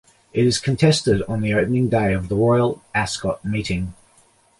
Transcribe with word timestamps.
It 0.33 0.47
is 0.47 0.57
contested 0.57 1.21
on 1.27 1.41
the 1.41 1.53
opening 1.53 1.87
day 1.87 2.13
of 2.15 2.27
the 2.27 2.35
Royal 2.35 2.81
Ascot 2.91 3.45
meeting. 3.45 3.93